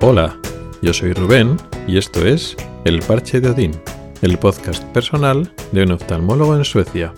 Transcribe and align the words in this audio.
Hola, 0.00 0.38
yo 0.80 0.92
soy 0.92 1.12
Rubén 1.12 1.56
y 1.88 1.98
esto 1.98 2.24
es 2.24 2.56
El 2.84 3.00
Parche 3.00 3.40
de 3.40 3.50
Odín, 3.50 3.72
el 4.22 4.38
podcast 4.38 4.84
personal 4.92 5.52
de 5.72 5.82
un 5.82 5.90
oftalmólogo 5.90 6.56
en 6.56 6.64
Suecia. 6.64 7.12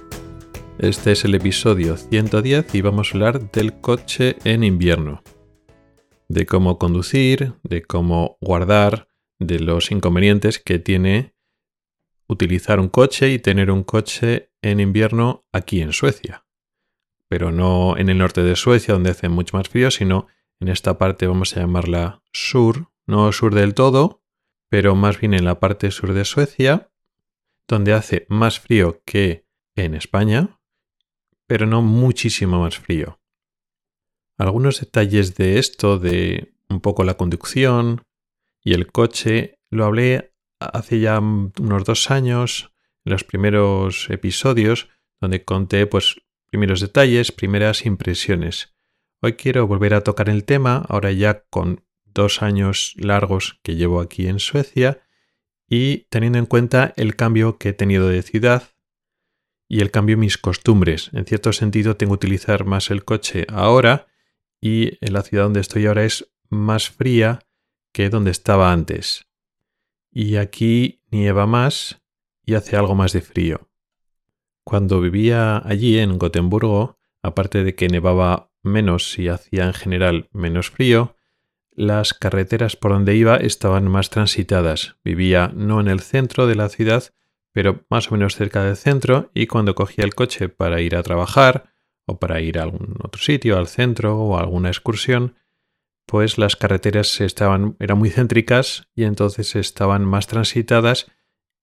Este 0.78 1.12
es 1.12 1.26
el 1.26 1.34
episodio 1.34 1.98
110 1.98 2.74
y 2.74 2.80
vamos 2.80 3.08
a 3.08 3.12
hablar 3.12 3.50
del 3.50 3.78
coche 3.82 4.36
en 4.44 4.64
invierno. 4.64 5.22
De 6.30 6.46
cómo 6.46 6.78
conducir, 6.78 7.52
de 7.64 7.82
cómo 7.82 8.38
guardar, 8.40 9.08
de 9.38 9.60
los 9.60 9.90
inconvenientes 9.90 10.58
que 10.58 10.78
tiene 10.78 11.34
utilizar 12.28 12.80
un 12.80 12.88
coche 12.88 13.30
y 13.30 13.38
tener 13.38 13.70
un 13.70 13.84
coche 13.84 14.52
en 14.62 14.80
invierno 14.80 15.44
aquí 15.52 15.82
en 15.82 15.92
Suecia. 15.92 16.46
Pero 17.28 17.52
no 17.52 17.98
en 17.98 18.08
el 18.08 18.16
norte 18.16 18.42
de 18.42 18.56
Suecia 18.56 18.94
donde 18.94 19.10
hace 19.10 19.28
mucho 19.28 19.58
más 19.58 19.68
frío, 19.68 19.90
sino 19.90 20.28
en 20.28 20.39
esta 20.68 20.98
parte 20.98 21.26
vamos 21.26 21.56
a 21.56 21.60
llamarla 21.60 22.22
sur, 22.32 22.90
no 23.06 23.32
sur 23.32 23.54
del 23.54 23.74
todo, 23.74 24.22
pero 24.68 24.94
más 24.94 25.18
bien 25.18 25.34
en 25.34 25.44
la 25.44 25.58
parte 25.58 25.90
sur 25.90 26.12
de 26.12 26.24
Suecia, 26.24 26.90
donde 27.66 27.92
hace 27.92 28.26
más 28.28 28.60
frío 28.60 29.02
que 29.04 29.46
en 29.74 29.94
España, 29.94 30.60
pero 31.46 31.66
no 31.66 31.82
muchísimo 31.82 32.60
más 32.60 32.78
frío. 32.78 33.20
Algunos 34.38 34.80
detalles 34.80 35.36
de 35.36 35.58
esto, 35.58 35.98
de 35.98 36.54
un 36.68 36.80
poco 36.80 37.04
la 37.04 37.14
conducción 37.14 38.02
y 38.62 38.74
el 38.74 38.90
coche, 38.90 39.58
lo 39.70 39.84
hablé 39.84 40.34
hace 40.60 41.00
ya 41.00 41.18
unos 41.18 41.84
dos 41.84 42.10
años, 42.10 42.72
en 43.04 43.12
los 43.12 43.24
primeros 43.24 44.08
episodios, 44.10 44.88
donde 45.20 45.44
conté 45.44 45.86
pues 45.86 46.20
primeros 46.46 46.80
detalles, 46.80 47.32
primeras 47.32 47.86
impresiones. 47.86 48.74
Hoy 49.22 49.34
quiero 49.34 49.66
volver 49.66 49.92
a 49.92 50.00
tocar 50.00 50.30
el 50.30 50.44
tema, 50.44 50.82
ahora 50.88 51.12
ya 51.12 51.42
con 51.50 51.84
dos 52.06 52.40
años 52.40 52.94
largos 52.96 53.60
que 53.62 53.76
llevo 53.76 54.00
aquí 54.00 54.26
en 54.26 54.38
Suecia 54.38 55.02
y 55.68 56.06
teniendo 56.08 56.38
en 56.38 56.46
cuenta 56.46 56.94
el 56.96 57.16
cambio 57.16 57.58
que 57.58 57.68
he 57.68 57.72
tenido 57.74 58.08
de 58.08 58.22
ciudad 58.22 58.70
y 59.68 59.80
el 59.80 59.90
cambio 59.90 60.14
en 60.14 60.20
mis 60.20 60.38
costumbres. 60.38 61.10
En 61.12 61.26
cierto 61.26 61.52
sentido 61.52 61.98
tengo 61.98 62.14
que 62.14 62.26
utilizar 62.26 62.64
más 62.64 62.90
el 62.90 63.04
coche 63.04 63.46
ahora 63.50 64.06
y 64.58 64.96
en 65.04 65.12
la 65.12 65.22
ciudad 65.22 65.44
donde 65.44 65.60
estoy 65.60 65.84
ahora 65.84 66.04
es 66.04 66.32
más 66.48 66.88
fría 66.88 67.40
que 67.92 68.08
donde 68.08 68.30
estaba 68.30 68.72
antes. 68.72 69.26
Y 70.10 70.36
aquí 70.36 71.02
nieva 71.10 71.46
más 71.46 72.00
y 72.46 72.54
hace 72.54 72.74
algo 72.76 72.94
más 72.94 73.12
de 73.12 73.20
frío. 73.20 73.68
Cuando 74.64 75.00
vivía 75.02 75.58
allí 75.58 75.98
en 75.98 76.18
Gotemburgo, 76.18 76.98
aparte 77.22 77.64
de 77.64 77.74
que 77.74 77.88
nevaba 77.88 78.49
menos 78.62 79.18
y 79.18 79.28
hacía 79.28 79.64
en 79.64 79.74
general 79.74 80.28
menos 80.32 80.70
frío, 80.70 81.16
las 81.72 82.14
carreteras 82.14 82.76
por 82.76 82.92
donde 82.92 83.16
iba 83.16 83.36
estaban 83.36 83.88
más 83.88 84.10
transitadas. 84.10 84.96
Vivía 85.04 85.50
no 85.54 85.80
en 85.80 85.88
el 85.88 86.00
centro 86.00 86.46
de 86.46 86.54
la 86.54 86.68
ciudad, 86.68 87.04
pero 87.52 87.84
más 87.88 88.08
o 88.08 88.12
menos 88.12 88.36
cerca 88.36 88.64
del 88.64 88.76
centro, 88.76 89.30
y 89.34 89.46
cuando 89.46 89.74
cogía 89.74 90.04
el 90.04 90.14
coche 90.14 90.48
para 90.48 90.80
ir 90.80 90.96
a 90.96 91.02
trabajar 91.02 91.72
o 92.06 92.18
para 92.18 92.40
ir 92.40 92.58
a 92.58 92.62
algún 92.62 92.96
otro 93.02 93.22
sitio, 93.22 93.56
al 93.56 93.68
centro 93.68 94.18
o 94.18 94.36
a 94.36 94.40
alguna 94.40 94.68
excursión, 94.68 95.36
pues 96.06 96.38
las 96.38 96.56
carreteras 96.56 97.20
estaban, 97.20 97.76
eran 97.78 97.98
muy 97.98 98.10
céntricas 98.10 98.88
y 98.94 99.04
entonces 99.04 99.54
estaban 99.54 100.04
más 100.04 100.26
transitadas 100.26 101.06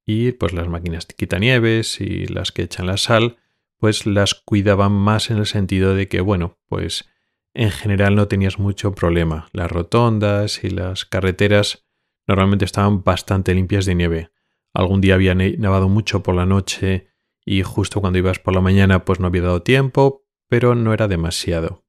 y 0.06 0.32
pues 0.32 0.54
las 0.54 0.70
máquinas 0.70 1.06
quitanieves 1.06 2.00
y 2.00 2.28
las 2.28 2.54
que 2.54 2.64
echan 2.64 2.88
la 2.88 2.96
sal 2.96 3.38
pues 3.78 4.06
las 4.06 4.34
cuidaban 4.34 4.92
más 4.92 5.30
en 5.30 5.38
el 5.38 5.46
sentido 5.46 5.96
de 5.96 6.08
que, 6.08 6.22
bueno, 6.22 6.58
pues 6.68 7.10
en 7.54 7.72
general 7.72 8.16
no 8.16 8.28
tenías 8.28 8.60
mucho 8.60 8.94
problema. 8.94 9.48
Las 9.52 9.72
rotondas 9.72 10.64
y 10.64 10.70
las 10.70 11.06
carreteras 11.06 11.88
normalmente 12.28 12.66
estaban 12.66 13.04
bastante 13.04 13.54
limpias 13.54 13.86
de 13.86 13.96
nieve. 13.96 14.32
Algún 14.74 15.02
día 15.02 15.16
había 15.16 15.34
nevado 15.34 15.90
mucho 15.90 16.22
por 16.22 16.36
la 16.36 16.46
noche 16.46 17.08
y 17.46 17.64
justo 17.64 18.02
cuando 18.02 18.20
ibas 18.20 18.40
por 18.40 18.54
la 18.54 18.62
mañana 18.62 19.06
pues 19.06 19.20
no 19.20 19.28
había 19.28 19.42
dado 19.42 19.64
tiempo, 19.64 20.26
pero 20.50 20.76
no 20.76 20.94
era 20.94 21.08
demasiado. 21.08 21.86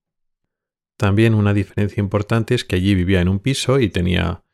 También 0.96 1.34
una 1.34 1.52
diferencia 1.52 2.00
importante 2.00 2.54
es 2.54 2.64
que 2.64 2.76
allí 2.76 2.94
vivía 2.94 3.20
en 3.20 3.28
un 3.28 3.38
piso 3.38 3.78
y 3.78 3.88
tenía 3.88 4.44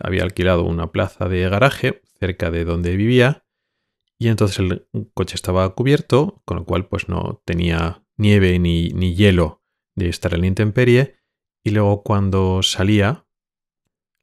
había 0.00 0.22
alquilado 0.22 0.64
una 0.64 0.90
plaza 0.90 1.28
de 1.28 1.48
garaje 1.48 2.00
cerca 2.18 2.50
de 2.50 2.64
donde 2.64 2.96
vivía 2.96 3.44
y 4.22 4.28
entonces 4.28 4.60
el 4.60 4.86
coche 5.14 5.34
estaba 5.34 5.74
cubierto, 5.74 6.42
con 6.44 6.58
lo 6.58 6.64
cual 6.64 6.86
pues 6.86 7.08
no 7.08 7.42
tenía 7.44 8.04
nieve 8.16 8.56
ni, 8.60 9.16
hielo 9.16 9.64
de 9.96 10.08
estar 10.08 10.32
en 10.34 10.44
intemperie. 10.44 11.16
Y 11.64 11.70
luego 11.70 12.04
cuando 12.04 12.62
salía, 12.62 13.26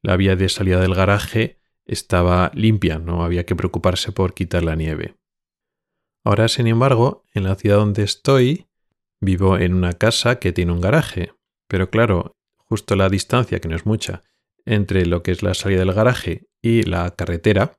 la 0.02 0.16
vía 0.16 0.38
de 0.38 0.48
salida 0.48 0.80
del 0.80 0.96
garaje 0.96 1.60
estaba 1.86 2.50
limpia, 2.54 2.98
no 2.98 3.26
había 3.26 3.46
que 3.46 3.58
preocuparse 3.58 4.14
por 4.14 4.34
quitar 4.34 4.64
la 4.64 4.76
nieve. 4.76 5.18
Ahora, 6.24 6.48
sin 6.48 6.68
embargo, 6.68 7.26
en 7.34 7.44
la 7.44 7.56
ciudad 7.56 7.76
donde 7.76 8.04
estoy, 8.04 8.70
vivo 9.20 9.58
en 9.58 9.74
una 9.74 9.92
casa 9.92 10.40
que 10.40 10.54
tiene 10.54 10.72
un 10.72 10.80
garaje. 10.80 11.34
Pero 11.68 11.90
claro, 11.90 12.38
justo 12.56 12.96
la 12.96 13.10
distancia, 13.10 13.60
que 13.60 13.68
no 13.68 13.76
es 13.76 13.86
mucha, 13.86 14.24
entre 14.64 15.06
lo 15.06 15.24
que 15.24 15.32
es 15.32 15.44
la 15.44 15.54
salida 15.56 15.80
del 15.80 15.94
garaje 15.94 16.48
y 16.62 16.84
la 16.84 17.14
carretera, 17.18 17.79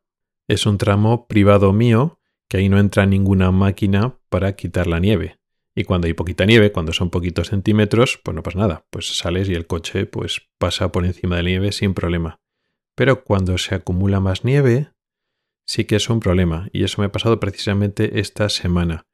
es 0.50 0.66
un 0.66 0.78
tramo 0.78 1.28
privado 1.28 1.72
mío 1.72 2.18
que 2.48 2.56
ahí 2.56 2.68
no 2.68 2.80
entra 2.80 3.06
ninguna 3.06 3.52
máquina 3.52 4.18
para 4.28 4.56
quitar 4.56 4.88
la 4.88 4.98
nieve. 4.98 5.38
Y 5.76 5.84
cuando 5.84 6.08
hay 6.08 6.14
poquita 6.14 6.44
nieve, 6.44 6.72
cuando 6.72 6.92
son 6.92 7.08
poquitos 7.08 7.50
centímetros, 7.50 8.18
pues 8.24 8.34
no 8.34 8.42
pasa 8.42 8.58
nada. 8.58 8.84
Pues 8.90 9.16
sales 9.16 9.48
y 9.48 9.54
el 9.54 9.68
coche 9.68 10.06
pues 10.06 10.48
pasa 10.58 10.90
por 10.90 11.06
encima 11.06 11.36
de 11.36 11.44
la 11.44 11.50
nieve 11.50 11.70
sin 11.70 11.94
problema. 11.94 12.40
Pero 12.96 13.22
cuando 13.22 13.56
se 13.58 13.76
acumula 13.76 14.18
más 14.18 14.44
nieve, 14.44 14.90
sí 15.66 15.84
que 15.84 15.94
es 15.94 16.10
un 16.10 16.18
problema. 16.18 16.68
Y 16.72 16.82
eso 16.82 17.00
me 17.00 17.06
ha 17.06 17.12
pasado 17.12 17.38
precisamente 17.38 18.18
esta 18.18 18.48
semana. 18.48 19.06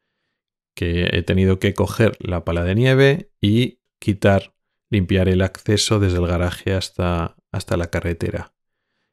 Que 0.75 1.11
he 1.13 1.23
tenido 1.23 1.59
que 1.59 1.75
coger 1.75 2.17
la 2.19 2.47
pala 2.47 2.65
de 2.65 2.75
nieve 2.75 3.31
y 3.43 3.81
quitar, 3.99 4.55
limpiar 4.89 5.29
el 5.29 5.43
acceso 5.43 6.01
desde 6.01 6.17
el 6.17 6.27
garaje 6.27 6.73
hasta, 6.73 7.37
hasta 7.53 7.77
la 7.77 7.91
carretera. 7.91 8.55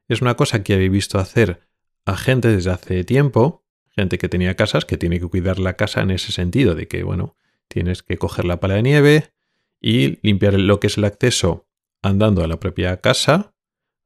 Es 0.08 0.22
una 0.22 0.36
cosa 0.36 0.64
que 0.64 0.74
había 0.74 0.90
visto 0.90 1.20
hacer 1.20 1.73
a 2.06 2.18
gente 2.18 2.50
desde 2.50 2.72
hace 2.72 3.04
tiempo, 3.04 3.64
gente 3.90 4.18
que 4.18 4.30
tenía 4.30 4.56
casas, 4.56 4.86
que 4.86 4.98
tiene 4.98 5.20
que 5.20 5.28
cuidar 5.28 5.60
la 5.60 5.74
casa 5.74 6.02
en 6.02 6.12
ese 6.12 6.32
sentido, 6.32 6.76
de 6.76 6.88
que, 6.88 7.04
bueno, 7.04 7.36
tienes 7.68 8.04
que 8.04 8.18
coger 8.18 8.46
la 8.46 8.60
pala 8.60 8.76
de 8.76 8.84
nieve 8.84 9.34
y 9.80 10.20
limpiar 10.22 10.54
lo 10.60 10.80
que 10.80 10.88
es 10.88 10.98
el 10.98 11.06
acceso 11.06 11.68
andando 12.02 12.44
a 12.44 12.48
la 12.48 12.60
propia 12.60 12.98
casa, 13.02 13.54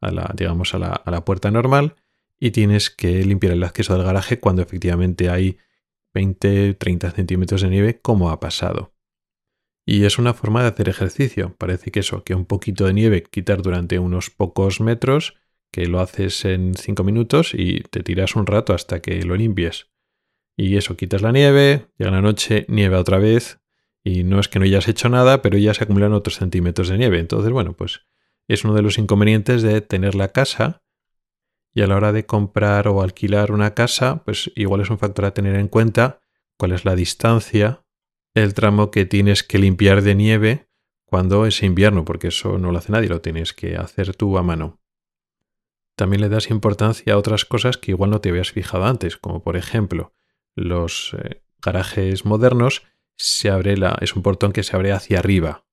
a 0.01 0.11
la, 0.11 0.31
digamos, 0.35 0.73
a 0.73 0.79
la, 0.79 0.89
a 0.89 1.11
la 1.11 1.25
puerta 1.25 1.51
normal, 1.51 1.95
y 2.39 2.51
tienes 2.51 2.89
que 2.89 3.23
limpiar 3.25 3.53
el 3.53 3.63
acceso 3.63 3.93
del 3.95 4.03
garaje 4.05 4.39
cuando 4.39 4.61
efectivamente 4.61 5.29
hay 5.29 5.57
20, 6.13 6.75
30 6.75 7.11
centímetros 7.11 7.61
de 7.61 7.69
nieve, 7.69 7.99
como 7.99 8.29
ha 8.29 8.39
pasado. 8.39 8.93
Y 9.85 10.03
es 10.03 10.19
una 10.19 10.33
forma 10.33 10.61
de 10.61 10.67
hacer 10.67 10.89
ejercicio. 10.89 11.55
Parece 11.57 11.91
que 11.91 12.01
eso, 12.01 12.23
que 12.23 12.35
un 12.35 12.45
poquito 12.45 12.85
de 12.85 12.93
nieve 12.93 13.23
quitar 13.23 13.61
durante 13.61 13.99
unos 13.99 14.29
pocos 14.29 14.81
metros, 14.81 15.35
que 15.72 15.88
lo 15.88 16.00
haces 16.00 16.45
en 16.45 16.75
5 16.75 17.03
minutos 17.03 17.53
y 17.53 17.81
te 17.81 18.03
tiras 18.03 18.35
un 18.35 18.45
rato 18.45 18.73
hasta 18.73 19.01
que 19.01 19.22
lo 19.23 19.35
limpies. 19.35 19.89
Y 20.55 20.78
eso, 20.78 20.97
quitas 20.97 21.22
la 21.22 21.31
nieve, 21.31 21.88
llega 21.97 22.11
la 22.11 22.22
noche, 22.22 22.66
nieve 22.67 22.95
otra 22.95 23.19
vez, 23.19 23.59
y 24.03 24.23
no 24.23 24.39
es 24.39 24.47
que 24.47 24.59
no 24.59 24.66
hayas 24.66 24.88
hecho 24.88 25.09
nada, 25.09 25.41
pero 25.41 25.57
ya 25.57 25.73
se 25.73 25.83
acumulan 25.83 26.13
otros 26.13 26.38
centímetros 26.38 26.89
de 26.89 26.97
nieve. 26.97 27.19
Entonces, 27.19 27.51
bueno, 27.51 27.73
pues 27.73 28.01
es 28.47 28.63
uno 28.63 28.73
de 28.73 28.81
los 28.81 28.97
inconvenientes 28.97 29.61
de 29.61 29.81
tener 29.81 30.16
la 30.16 30.29
casa 30.29 30.81
y 31.73 31.81
a 31.81 31.88
la 31.88 31.95
hora 31.95 32.11
de 32.11 32.25
comprar 32.25 32.88
o 32.88 33.01
alquilar 33.03 33.51
una 33.51 33.75
casa, 33.75 34.24
pues 34.24 34.51
igual 34.56 34.81
es 34.81 34.89
un 34.89 34.97
factor 34.97 35.25
a 35.25 35.33
tener 35.33 35.56
en 35.56 35.68
cuenta 35.68 36.21
cuál 36.57 36.71
es 36.71 36.86
la 36.86 36.95
distancia, 36.95 37.83
el 38.33 38.53
tramo 38.53 38.89
que 38.89 39.06
tienes 39.06 39.44
que 39.44 39.59
limpiar 39.59 40.01
de 40.01 40.15
nieve 40.15 40.68
cuando 41.06 41.45
es 41.45 41.62
invierno, 41.62 42.03
porque 42.03 42.30
eso 42.30 42.57
no 42.57 42.71
lo 42.71 42.80
hace 42.80 42.91
nadie, 42.91 43.09
lo 43.09 43.21
tienes 43.21 43.53
que 43.53 43.75
hacer 43.75 44.15
tú 44.15 44.38
a 44.38 44.44
mano 44.44 44.80
también 45.97 46.21
le 46.21 46.29
das 46.29 46.51
importancia 46.51 47.13
a 47.13 47.17
otras 47.17 47.44
cosas 47.44 47.77
que 47.77 47.91
igual 47.91 48.11
no 48.11 48.21
te 48.21 48.29
habías 48.29 48.51
fijado 48.51 48.85
antes, 48.85 49.17
como 49.17 49.44
por 49.44 49.57
ejemplo 49.57 50.13
los 50.55 51.15
eh, 51.17 51.41
garajes 51.59 52.23
modernos 52.23 52.83
se 53.17 53.49
abre 53.49 53.75
es 54.01 54.15
un 54.15 54.21
portón 54.21 54.51
que 54.51 54.61
se 54.61 54.75
abre 54.75 54.91
hacia 54.91 55.17
arriba, 55.17 55.65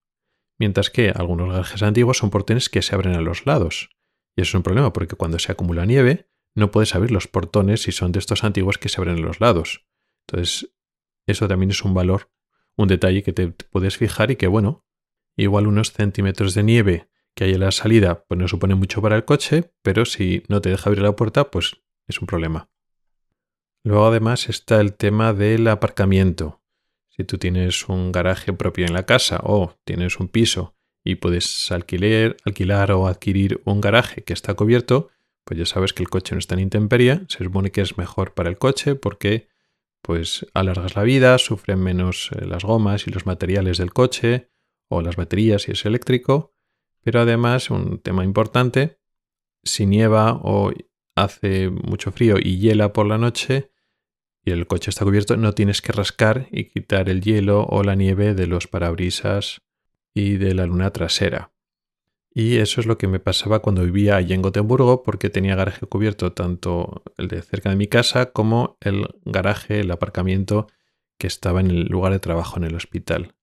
mientras 0.59 0.88
que 0.88 1.11
algunos 1.11 1.50
garajes 1.50 1.82
antiguos 1.82 2.17
son 2.17 2.31
portones 2.31 2.71
que 2.71 2.81
se 2.81 2.94
abren 2.94 3.15
a 3.15 3.21
los 3.21 3.44
lados. 3.44 3.91
Y 4.35 4.41
eso 4.41 4.49
es 4.50 4.55
un 4.55 4.62
problema 4.62 4.94
porque 4.94 5.15
cuando 5.15 5.38
se 5.38 5.53
acumula 5.53 5.85
nieve 5.85 6.31
no 6.55 6.70
puedes 6.70 6.94
abrir 6.94 7.11
los 7.11 7.29
portones 7.29 7.82
si 7.82 7.93
son 7.93 8.11
de 8.12 8.19
estos 8.19 8.44
antiguos 8.44 8.79
que 8.79 8.88
se 8.88 9.03
abren 9.03 9.17
a 9.17 9.20
los 9.20 9.41
lados. 9.41 9.87
Entonces, 10.27 10.75
eso 11.27 11.49
también 11.49 11.70
es 11.70 11.85
un 11.85 11.93
valor, 11.93 12.31
un 12.77 12.88
detalle 12.88 13.23
que 13.23 13.35
te 13.35 13.49
puedes 13.49 13.99
fijar 13.99 14.31
y 14.31 14.37
que, 14.37 14.47
bueno, 14.47 14.87
igual 15.37 15.67
unos 15.67 15.93
centímetros 15.93 16.55
de 16.55 16.62
nieve 16.62 17.09
que 17.35 17.45
hay 17.45 17.55
en 17.55 17.61
la 17.61 17.73
salida, 17.73 18.25
pues 18.27 18.39
no 18.39 18.49
supone 18.49 18.75
mucho 18.75 19.03
para 19.03 19.17
el 19.17 19.25
coche, 19.25 19.73
pero 19.83 20.05
si 20.05 20.43
no 20.49 20.61
te 20.61 20.71
deja 20.71 20.89
abrir 20.89 21.03
la 21.03 21.17
puerta, 21.17 21.51
pues 21.51 21.77
es 22.07 22.21
un 22.21 22.27
problema. 22.27 22.69
Luego 23.83 24.07
además 24.07 24.49
está 24.49 24.81
el 24.81 24.95
tema 24.95 25.33
del 25.33 25.69
aparcamiento. 25.69 26.63
Si 27.11 27.25
tú 27.25 27.39
tienes 27.39 27.89
un 27.89 28.13
garaje 28.13 28.53
propio 28.53 28.87
en 28.87 28.95
la 28.95 29.05
casa 29.05 29.41
o 29.43 29.75
tienes 29.85 30.19
un 30.19 30.29
piso 30.29 30.75
y 31.05 31.17
puedes 31.17 31.71
alquiler, 31.71 32.37
alquilar 32.45 32.93
o 32.93 33.07
adquirir 33.07 33.61
un 33.65 33.81
garaje 33.81 34.25
que 34.25 34.33
está 34.33 34.55
cubierto, 34.55 35.11
pues 35.45 35.59
ya 35.59 35.67
sabes 35.67 35.93
que 35.93 36.03
el 36.03 36.09
coche 36.09 36.35
no 36.35 36.39
está 36.39 36.55
en 36.55 36.61
intemperie, 36.61 37.21
se 37.29 37.45
supone 37.45 37.71
que 37.71 37.83
es 37.83 37.99
mejor 37.99 38.33
para 38.33 38.49
el 38.49 38.59
coche 38.59 38.95
porque 38.95 39.49
pues 40.01 40.47
alargas 40.55 40.97
la 40.97 41.03
vida, 41.03 41.39
sufren 41.39 41.81
menos 41.81 42.31
eh, 42.33 42.47
las 42.47 42.65
gomas 42.65 43.07
y 43.07 43.11
los 43.11 43.27
materiales 43.27 43.79
del 43.79 43.93
coche 43.93 44.51
o 44.89 45.03
las 45.03 45.17
baterías 45.17 45.63
si 45.63 45.73
es 45.73 45.85
eléctrico, 45.85 46.54
pero 47.05 47.21
además 47.21 47.71
un 47.71 47.99
tema 47.99 48.25
importante, 48.25 48.99
si 49.62 49.87
nieva 49.87 50.41
o 50.43 50.73
hace 51.15 51.71
mucho 51.71 52.11
frío 52.11 52.37
y 52.43 52.59
hiela 52.59 52.93
por 52.93 53.06
la 53.06 53.19
noche 53.19 53.71
y 54.45 54.51
el 54.51 54.67
coche 54.67 54.91
está 54.91 55.05
cubierto, 55.05 55.37
no 55.37 55.53
tienes 55.53 55.81
que 55.81 55.93
rascar 55.93 56.49
y 56.51 56.65
quitar 56.65 57.09
el 57.09 57.21
hielo 57.21 57.65
o 57.65 57.83
la 57.83 57.95
nieve 57.95 58.35
de 58.35 58.47
los 58.47 58.67
parabrisas 58.67 59.62
y 60.12 60.37
de 60.37 60.55
la 60.55 60.67
luna 60.67 60.91
trasera. 60.91 61.53
Y 62.37 62.56
eso 62.56 62.81
es 62.81 62.87
lo 62.87 62.99
que 62.99 63.06
me 63.06 63.21
pasaba 63.21 63.61
cuando 63.61 63.85
vivía 63.85 64.17
allí 64.17 64.35
en 64.35 64.43
Gotemburgo, 64.43 65.03
porque 65.03 65.31
tenía 65.31 65.55
garaje 65.55 65.87
cubierto 65.87 66.33
tanto 66.33 67.05
el 67.17 67.29
de 67.29 67.41
cerca 67.43 67.71
de 67.71 67.77
mi 67.77 67.87
casa 67.87 68.33
como 68.33 68.77
el 68.81 69.06
garaje, 69.25 69.81
el 69.81 69.91
aparcamiento 69.93 70.67
que 71.17 71.29
estaba 71.29 71.61
en 71.61 71.71
el 71.71 71.85
lugar 71.85 72.12
de 72.12 72.19
trabajo 72.19 72.56
en 72.56 72.65
el 72.65 72.75
hospital. 72.75 73.35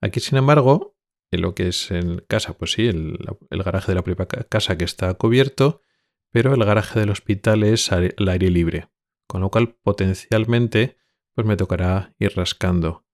Aquí, 0.00 0.18
sin 0.18 0.36
embargo, 0.36 0.96
en 1.30 1.42
lo 1.42 1.54
que 1.54 1.68
es 1.68 1.90
en 1.90 2.24
casa, 2.28 2.54
pues 2.54 2.72
sí, 2.72 2.88
el, 2.88 3.18
garaje 3.50 3.92
de 3.92 3.96
la 3.96 4.02
propia 4.02 4.26
casa 4.26 4.76
que 4.76 4.84
está 4.84 5.14
cubierto, 5.14 5.82
pero 6.30 6.54
el 6.54 6.64
garaje 6.64 7.00
del 7.00 7.10
hospital 7.10 7.62
es 7.62 7.92
al 7.92 8.14
aire 8.28 8.50
libre, 8.50 8.88
con 9.26 9.40
lo 9.40 9.50
cual 9.50 9.76
potencialmente 9.82 10.96
pues 11.34 11.46
me 11.46 11.56
tocará 11.56 12.14
ir 12.18 12.36
rascando. 12.36 13.06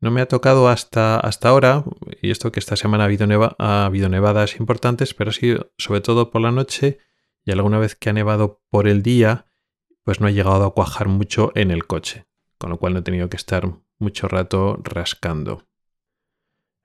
No 0.00 0.10
me 0.10 0.20
ha 0.20 0.26
tocado 0.26 0.68
hasta, 0.68 1.18
hasta 1.18 1.48
ahora, 1.48 1.84
y 2.20 2.30
esto 2.30 2.52
que 2.52 2.60
esta 2.60 2.76
semana 2.76 3.04
ha 3.04 3.06
habido, 3.06 3.56
ha 3.58 3.86
habido 3.86 4.08
nevadas 4.08 4.56
importantes, 4.58 5.14
pero 5.14 5.32
sí, 5.32 5.56
sobre 5.78 6.00
todo 6.00 6.30
por 6.30 6.42
la 6.42 6.50
noche, 6.50 6.98
y 7.44 7.52
alguna 7.52 7.78
vez 7.78 7.94
que 7.94 8.10
ha 8.10 8.12
nevado 8.12 8.62
por 8.68 8.88
el 8.88 9.02
día, 9.02 9.46
pues 10.02 10.20
no 10.20 10.26
ha 10.26 10.30
llegado 10.30 10.64
a 10.64 10.74
cuajar 10.74 11.08
mucho 11.08 11.52
en 11.54 11.70
el 11.70 11.86
coche, 11.86 12.26
con 12.58 12.70
lo 12.70 12.78
cual 12.78 12.94
no 12.94 12.98
he 12.98 13.02
tenido 13.02 13.28
que 13.28 13.36
estar 13.36 13.66
mucho 13.98 14.28
rato 14.28 14.78
rascando. 14.82 15.66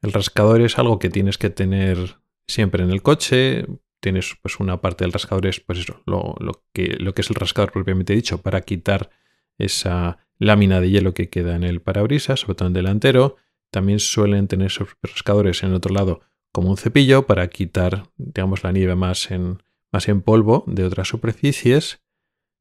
El 0.01 0.13
rascador 0.13 0.61
es 0.61 0.77
algo 0.77 0.99
que 0.99 1.09
tienes 1.09 1.37
que 1.37 1.49
tener 1.49 2.17
siempre 2.47 2.83
en 2.83 2.91
el 2.91 3.01
coche. 3.01 3.65
Tienes 3.99 4.37
pues 4.41 4.59
una 4.59 4.81
parte 4.81 5.03
del 5.03 5.11
rascador 5.11 5.47
es 5.47 5.59
pues 5.59 5.79
eso, 5.79 6.01
lo, 6.05 6.35
que, 6.73 6.95
lo 6.99 7.13
que 7.13 7.21
es 7.21 7.29
el 7.29 7.35
rascador 7.35 7.71
propiamente 7.71 8.13
dicho 8.13 8.41
para 8.41 8.61
quitar 8.61 9.09
esa 9.57 10.19
lámina 10.37 10.79
de 10.79 10.89
hielo 10.89 11.13
que 11.13 11.29
queda 11.29 11.55
en 11.55 11.63
el 11.63 11.81
parabrisas, 11.81 12.41
sobre 12.41 12.55
todo 12.55 12.67
en 12.67 12.73
delantero. 12.73 13.35
También 13.71 13.99
suelen 13.99 14.47
tener 14.47 14.67
esos 14.67 14.89
rascadores 15.03 15.63
en 15.63 15.69
el 15.69 15.75
otro 15.75 15.93
lado 15.93 16.21
como 16.51 16.69
un 16.69 16.77
cepillo 16.77 17.27
para 17.27 17.47
quitar, 17.49 18.03
digamos, 18.17 18.63
la 18.63 18.71
nieve 18.71 18.95
más 18.95 19.29
en, 19.31 19.61
más 19.91 20.07
en 20.07 20.21
polvo 20.21 20.63
de 20.65 20.85
otras 20.85 21.07
superficies. 21.09 22.01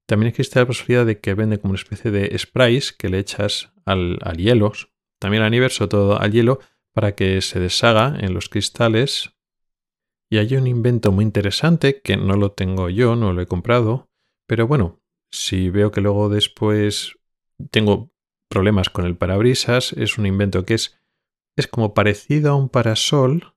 También 0.06 0.28
existe 0.28 0.58
la 0.58 0.66
posibilidad 0.66 1.06
de 1.06 1.20
que 1.20 1.34
vende 1.34 1.58
como 1.58 1.72
una 1.72 1.80
especie 1.80 2.10
de 2.10 2.36
sprays 2.38 2.92
que 2.92 3.08
le 3.08 3.18
echas 3.18 3.72
al, 3.84 4.18
al 4.22 4.36
hielo, 4.38 4.72
también 5.18 5.42
la 5.42 5.50
nieve, 5.50 5.68
sobre 5.70 5.88
todo 5.88 6.20
al 6.20 6.32
hielo, 6.32 6.60
para 6.98 7.14
que 7.14 7.40
se 7.42 7.60
deshaga 7.60 8.16
en 8.18 8.34
los 8.34 8.48
cristales. 8.48 9.30
Y 10.28 10.38
hay 10.38 10.56
un 10.56 10.66
invento 10.66 11.12
muy 11.12 11.24
interesante 11.24 12.02
que 12.02 12.16
no 12.16 12.34
lo 12.34 12.50
tengo 12.50 12.90
yo, 12.90 13.14
no 13.14 13.32
lo 13.32 13.40
he 13.40 13.46
comprado, 13.46 14.10
pero 14.48 14.66
bueno, 14.66 15.00
si 15.30 15.70
veo 15.70 15.92
que 15.92 16.00
luego 16.00 16.28
después 16.28 17.16
tengo 17.70 18.10
problemas 18.48 18.90
con 18.90 19.06
el 19.06 19.16
parabrisas, 19.16 19.92
es 19.92 20.18
un 20.18 20.26
invento 20.26 20.64
que 20.64 20.74
es, 20.74 20.98
es 21.54 21.68
como 21.68 21.94
parecido 21.94 22.50
a 22.50 22.56
un 22.56 22.68
parasol, 22.68 23.54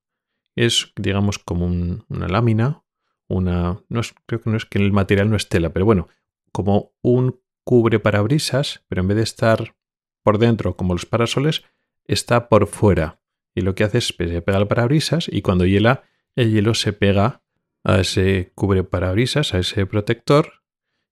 es 0.56 0.94
digamos 0.96 1.40
como 1.40 1.66
una 1.66 2.28
lámina, 2.28 2.84
una, 3.28 3.82
no 3.90 4.02
es, 4.02 4.14
creo 4.28 4.40
que 4.42 4.52
no 4.52 4.58
es 4.58 4.66
que 4.66 4.78
el 4.78 4.92
material 4.92 5.32
no 5.32 5.36
es 5.36 5.50
tela, 5.50 5.72
pero 5.74 5.86
bueno, 5.86 6.10
como 6.52 6.94
un 7.02 7.42
cubre 7.64 8.00
parabrisas, 8.00 8.86
pero 8.88 9.02
en 9.02 9.08
vez 9.08 9.18
de 9.18 9.24
estar 9.24 9.76
por 10.22 10.38
dentro 10.38 10.78
como 10.78 10.94
los 10.94 11.08
parasoles, 11.08 11.64
está 12.06 12.48
por 12.48 12.68
fuera. 12.68 13.21
Y 13.54 13.62
lo 13.62 13.76
que 13.76 13.84
hace 13.84 13.98
es 13.98 14.14
que 14.14 14.28
se 14.28 14.42
pega 14.42 14.58
al 14.58 14.68
parabrisas 14.68 15.28
y 15.32 15.42
cuando 15.42 15.66
hiela, 15.66 16.04
el 16.36 16.52
hielo 16.52 16.74
se 16.74 16.94
pega 16.94 17.44
a 17.84 18.00
ese 18.00 18.52
cubre 18.56 18.84
parabrisas, 18.84 19.54
a 19.54 19.60
ese 19.60 19.86
protector, 19.86 20.62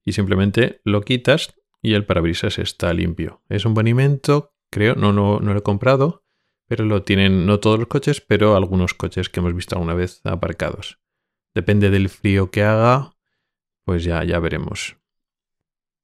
y 0.06 0.14
simplemente 0.14 0.82
lo 0.84 1.02
quitas 1.02 1.56
y 1.82 1.94
el 1.94 2.06
parabrisas 2.06 2.60
está 2.60 2.94
limpio. 2.94 3.42
Es 3.50 3.66
un 3.66 3.74
buen 3.74 3.88
invento, 3.88 4.54
creo, 4.70 4.96
no, 4.96 5.14
no, 5.14 5.40
no 5.40 5.54
lo 5.54 5.60
he 5.60 5.64
comprado, 5.64 6.24
pero 6.68 6.86
lo 6.86 7.04
tienen 7.04 7.46
no 7.46 7.60
todos 7.60 7.80
los 7.80 7.88
coches, 7.88 8.22
pero 8.22 8.56
algunos 8.56 8.94
coches 8.94 9.30
que 9.30 9.40
hemos 9.40 9.56
visto 9.56 9.76
alguna 9.76 9.96
vez 9.96 10.22
aparcados. 10.24 11.00
Depende 11.56 11.90
del 11.90 12.10
frío 12.10 12.52
que 12.52 12.64
haga, 12.64 13.16
pues 13.84 14.04
ya, 14.04 14.24
ya 14.24 14.40
veremos. 14.40 14.98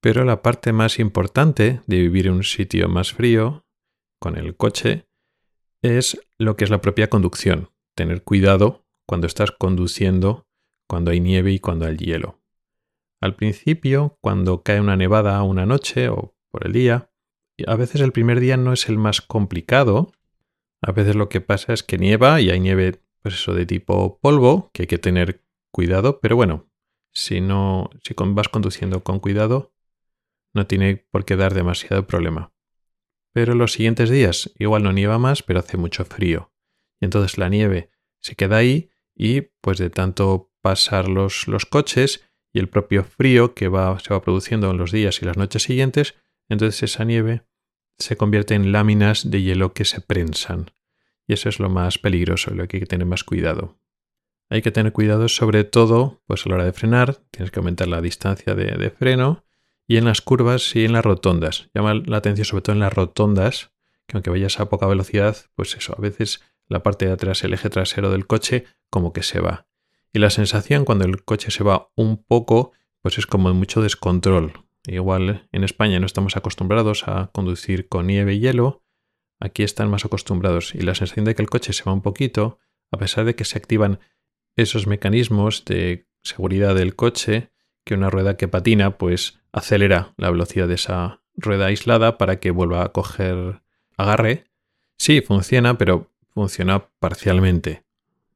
Pero 0.01 0.23
la 0.23 0.41
parte 0.41 0.73
más 0.73 0.99
importante 0.99 1.81
de 1.85 1.97
vivir 1.97 2.27
en 2.27 2.33
un 2.33 2.43
sitio 2.43 2.89
más 2.89 3.13
frío 3.13 3.65
con 4.19 4.37
el 4.37 4.55
coche 4.55 5.07
es 5.85 6.19
lo 6.37 6.55
que 6.55 6.63
es 6.63 6.69
la 6.69 6.81
propia 6.81 7.09
conducción. 7.09 7.69
Tener 7.95 8.23
cuidado 8.23 8.85
cuando 9.05 9.27
estás 9.27 9.51
conduciendo, 9.51 10.47
cuando 10.87 11.11
hay 11.11 11.19
nieve 11.19 11.51
y 11.51 11.59
cuando 11.59 11.85
hay 11.85 11.97
hielo. 11.97 12.41
Al 13.21 13.35
principio, 13.35 14.17
cuando 14.21 14.63
cae 14.63 14.81
una 14.81 14.95
nevada 14.95 15.41
una 15.43 15.65
noche 15.65 16.09
o 16.09 16.35
por 16.51 16.65
el 16.65 16.73
día, 16.73 17.09
a 17.65 17.75
veces 17.75 18.01
el 18.01 18.11
primer 18.11 18.39
día 18.39 18.57
no 18.57 18.73
es 18.73 18.89
el 18.89 18.97
más 18.97 19.21
complicado. 19.21 20.11
A 20.81 20.91
veces 20.91 21.15
lo 21.15 21.29
que 21.29 21.41
pasa 21.41 21.73
es 21.73 21.83
que 21.83 21.97
nieva 21.97 22.41
y 22.41 22.49
hay 22.49 22.59
nieve, 22.59 23.01
pues 23.21 23.35
eso, 23.35 23.53
de 23.53 23.65
tipo 23.65 24.19
polvo, 24.19 24.69
que 24.73 24.83
hay 24.83 24.87
que 24.87 24.97
tener 24.97 25.43
cuidado, 25.71 26.19
pero 26.21 26.35
bueno, 26.35 26.69
si 27.13 27.41
no, 27.41 27.89
si 28.03 28.13
vas 28.17 28.49
conduciendo 28.49 29.03
con 29.03 29.19
cuidado, 29.19 29.73
no 30.53 30.67
tiene 30.67 31.05
por 31.11 31.25
qué 31.25 31.35
dar 31.35 31.53
demasiado 31.53 32.07
problema. 32.07 32.54
Pero 33.35 33.53
los 33.53 33.73
siguientes 33.73 34.09
días 34.09 34.49
igual 34.57 34.83
no 34.83 34.93
nieva 34.93 35.19
más, 35.19 35.43
pero 35.43 35.59
hace 35.59 35.75
mucho 35.75 36.05
frío. 36.05 36.53
Y 37.01 37.05
entonces 37.05 37.37
la 37.37 37.49
nieve 37.49 37.89
se 38.21 38.37
queda 38.37 38.55
ahí 38.55 38.91
y 39.13 39.41
pues 39.59 39.77
de 39.77 39.89
tanto 39.89 40.53
pasar 40.61 41.09
los, 41.09 41.49
los 41.49 41.65
coches 41.65 42.23
y 42.53 42.59
el 42.59 42.69
propio 42.69 43.03
frío 43.03 43.53
que 43.53 43.67
va, 43.67 43.99
se 43.99 44.13
va 44.13 44.21
produciendo 44.21 44.71
en 44.71 44.77
los 44.77 44.93
días 44.93 45.21
y 45.21 45.25
las 45.25 45.35
noches 45.35 45.63
siguientes, 45.63 46.15
entonces 46.47 46.81
esa 46.83 47.03
nieve 47.03 47.45
se 47.97 48.15
convierte 48.15 48.55
en 48.55 48.71
láminas 48.71 49.29
de 49.29 49.41
hielo 49.41 49.73
que 49.73 49.83
se 49.83 49.99
prensan. 49.99 50.71
Y 51.27 51.33
eso 51.33 51.49
es 51.49 51.59
lo 51.59 51.69
más 51.69 51.97
peligroso, 51.97 52.51
lo 52.51 52.69
que 52.69 52.77
hay 52.77 52.81
que 52.83 52.87
tener 52.87 53.05
más 53.05 53.25
cuidado. 53.25 53.81
Hay 54.49 54.61
que 54.61 54.71
tener 54.71 54.93
cuidado 54.93 55.27
sobre 55.27 55.65
todo 55.65 56.23
pues 56.25 56.45
a 56.45 56.49
la 56.49 56.55
hora 56.55 56.65
de 56.65 56.71
frenar, 56.71 57.15
tienes 57.31 57.51
que 57.51 57.59
aumentar 57.59 57.89
la 57.89 57.99
distancia 57.99 58.55
de, 58.55 58.77
de 58.77 58.91
freno 58.91 59.43
y 59.87 59.97
en 59.97 60.05
las 60.05 60.21
curvas 60.21 60.75
y 60.75 60.85
en 60.85 60.93
las 60.93 61.05
rotondas. 61.05 61.69
Llama 61.73 61.93
la 61.93 62.17
atención 62.17 62.45
sobre 62.45 62.63
todo 62.63 62.73
en 62.73 62.79
las 62.79 62.93
rotondas, 62.93 63.71
que 64.07 64.17
aunque 64.17 64.29
vayas 64.29 64.59
a 64.59 64.69
poca 64.69 64.87
velocidad, 64.87 65.37
pues 65.55 65.75
eso, 65.75 65.95
a 65.97 66.01
veces 66.01 66.41
la 66.67 66.83
parte 66.83 67.05
de 67.05 67.11
atrás, 67.11 67.43
el 67.43 67.53
eje 67.53 67.69
trasero 67.69 68.09
del 68.11 68.27
coche, 68.27 68.65
como 68.89 69.13
que 69.13 69.23
se 69.23 69.39
va. 69.39 69.67
Y 70.11 70.19
la 70.19 70.29
sensación 70.29 70.85
cuando 70.85 71.05
el 71.05 71.23
coche 71.23 71.51
se 71.51 71.63
va 71.63 71.91
un 71.95 72.23
poco, 72.23 72.71
pues 73.01 73.17
es 73.17 73.27
como 73.27 73.53
mucho 73.53 73.81
descontrol. 73.81 74.53
Igual 74.87 75.47
en 75.51 75.63
España 75.63 75.99
no 75.99 76.05
estamos 76.05 76.37
acostumbrados 76.37 77.07
a 77.07 77.29
conducir 77.33 77.87
con 77.87 78.07
nieve 78.07 78.35
y 78.35 78.39
hielo, 78.39 78.83
aquí 79.39 79.63
están 79.63 79.89
más 79.89 80.05
acostumbrados 80.05 80.73
y 80.75 80.79
la 80.79 80.95
sensación 80.95 81.25
de 81.25 81.35
que 81.35 81.41
el 81.41 81.49
coche 81.49 81.73
se 81.73 81.83
va 81.83 81.93
un 81.93 82.01
poquito, 82.01 82.59
a 82.91 82.97
pesar 82.97 83.25
de 83.25 83.35
que 83.35 83.45
se 83.45 83.57
activan 83.57 83.99
esos 84.55 84.87
mecanismos 84.87 85.65
de 85.65 86.07
seguridad 86.23 86.75
del 86.75 86.95
coche, 86.95 87.51
que 87.85 87.93
una 87.93 88.09
rueda 88.09 88.35
que 88.35 88.49
patina 88.49 88.97
pues 88.97 89.39
acelera 89.53 90.13
la 90.17 90.29
velocidad 90.29 90.67
de 90.67 90.75
esa 90.75 91.21
rueda 91.37 91.67
aislada 91.67 92.17
para 92.17 92.39
que 92.39 92.51
vuelva 92.51 92.83
a 92.83 92.91
coger 92.91 93.61
agarre. 93.95 94.45
Sí, 94.97 95.21
funciona, 95.21 95.77
pero 95.77 96.11
funciona 96.33 96.87
parcialmente. 96.99 97.83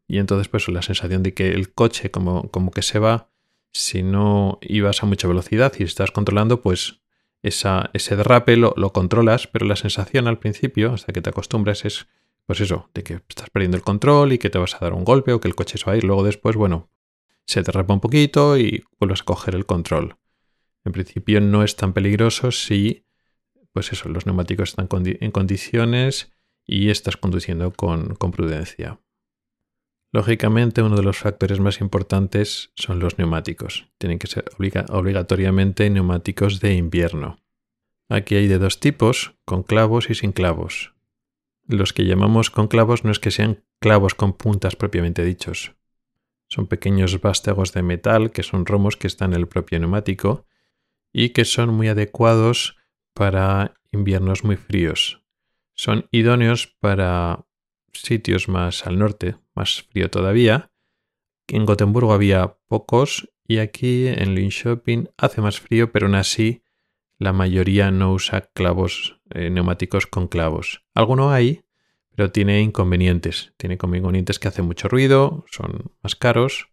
Y 0.08 0.18
entonces, 0.18 0.48
pues 0.48 0.68
la 0.70 0.82
sensación 0.82 1.24
de 1.24 1.34
que 1.34 1.50
el 1.50 1.74
coche 1.74 2.10
como, 2.10 2.50
como 2.50 2.72
que 2.72 2.82
se 2.82 3.00
va, 3.00 3.30
si 3.72 4.02
no 4.02 4.58
ibas 4.62 5.04
a 5.04 5.06
mucha 5.06 5.28
velocidad 5.28 5.74
y 5.78 5.84
estás 5.84 6.12
controlando, 6.12 6.62
pues 6.62 7.02
esa, 7.44 7.90
ese 7.94 8.16
derrape 8.16 8.58
lo, 8.58 8.74
lo, 8.76 8.92
controlas, 8.92 9.48
pero 9.48 9.66
la 9.66 9.76
sensación 9.76 10.28
al 10.28 10.40
principio, 10.40 10.94
hasta 10.94 11.14
que 11.14 11.22
te 11.22 11.30
acostumbras, 11.30 11.86
es 11.86 12.08
pues 12.46 12.62
eso, 12.62 12.90
de 12.96 13.04
que 13.04 13.22
estás 13.30 13.52
perdiendo 13.52 13.78
el 13.78 13.84
control 13.84 14.34
y 14.34 14.40
que 14.40 14.50
te 14.50 14.58
vas 14.58 14.74
a 14.74 14.80
dar 14.80 14.94
un 14.94 15.04
golpe 15.04 15.34
o 15.34 15.40
que 15.40 15.48
el 15.48 15.54
coche 15.54 15.78
se 15.78 15.86
va 15.86 15.94
a 15.94 15.98
ir. 15.98 16.04
Luego 16.04 16.24
después, 16.24 16.56
bueno, 16.56 16.90
se 17.50 17.64
derrapa 17.64 17.96
un 17.96 18.00
poquito 18.00 18.58
y 18.58 18.84
vuelves 19.00 19.22
a 19.22 19.26
coger 19.26 19.56
el 19.56 19.66
control. 19.66 20.18
En 20.86 20.92
principio 20.92 21.42
no 21.42 21.64
es 21.64 21.76
tan 21.76 21.94
peligroso 21.94 22.52
si, 22.52 23.08
pues 23.74 23.92
eso, 23.92 24.08
los 24.08 24.28
neumáticos 24.28 24.70
están 24.70 24.88
en 24.94 25.32
condiciones 25.32 26.32
y 26.66 26.92
estás 26.92 27.18
conduciendo 27.18 27.72
con, 27.72 28.16
con 28.16 28.32
prudencia. 28.32 29.02
Lógicamente, 30.12 30.84
uno 30.84 30.96
de 30.96 31.04
los 31.04 31.18
factores 31.18 31.60
más 31.60 31.82
importantes 31.82 32.72
son 32.76 33.00
los 33.00 33.18
neumáticos. 33.18 33.88
Tienen 33.98 34.20
que 34.20 34.28
ser 34.28 34.46
obligatoriamente 34.90 35.90
neumáticos 35.90 36.60
de 36.60 36.76
invierno. 36.76 37.40
Aquí 38.10 38.36
hay 38.36 38.48
de 38.48 38.60
dos 38.60 38.80
tipos, 38.80 39.36
con 39.46 39.64
clavos 39.64 40.10
y 40.12 40.16
sin 40.16 40.32
clavos. 40.32 40.94
Los 41.68 41.94
que 41.94 42.06
llamamos 42.06 42.52
con 42.52 42.68
clavos 42.68 43.04
no 43.04 43.12
es 43.12 43.20
que 43.20 43.32
sean 43.32 43.64
clavos 43.80 44.14
con 44.14 44.34
puntas 44.34 44.76
propiamente 44.76 45.24
dichos. 45.24 45.79
Son 46.50 46.68
pequeños 46.68 47.22
vástagos 47.22 47.74
de 47.74 47.84
metal 47.84 48.32
que 48.32 48.44
son 48.44 48.66
romos 48.66 48.98
que 48.98 49.08
están 49.08 49.34
en 49.34 49.42
el 49.42 49.48
propio 49.48 49.80
neumático 49.80 50.46
y 51.14 51.30
que 51.30 51.46
son 51.46 51.74
muy 51.74 51.88
adecuados 51.88 52.78
para 53.14 53.74
inviernos 53.92 54.44
muy 54.44 54.56
fríos. 54.56 55.22
Son 55.76 56.08
idóneos 56.12 56.68
para 56.80 57.46
sitios 57.94 58.50
más 58.50 58.86
al 58.86 59.00
norte, 59.00 59.36
más 59.56 59.84
frío 59.84 60.10
todavía. 60.10 60.72
En 61.48 61.66
Gotemburgo 61.66 62.14
había 62.14 62.58
pocos 62.68 63.30
y 63.48 63.60
aquí 63.60 64.08
en 64.08 64.36
Linköping 64.36 65.10
hace 65.18 65.42
más 65.42 65.60
frío, 65.60 65.92
pero 65.92 66.08
aún 66.08 66.16
así 66.16 66.64
la 67.18 67.34
mayoría 67.34 67.92
no 67.92 68.14
usa 68.14 68.42
clavos 68.54 69.20
eh, 69.32 69.50
neumáticos 69.50 70.08
con 70.08 70.28
clavos. 70.28 70.84
Alguno 70.94 71.32
hay, 71.32 71.64
pero 72.20 72.34
tiene 72.34 72.60
inconvenientes. 72.60 73.54
Tiene 73.56 73.76
inconvenientes 73.76 74.40
que 74.40 74.50
hace 74.50 74.62
mucho 74.62 74.90
ruido, 74.90 75.46
son 75.50 75.94
más 76.04 76.18
caros 76.18 76.68